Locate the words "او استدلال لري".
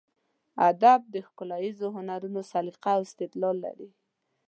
2.95-3.89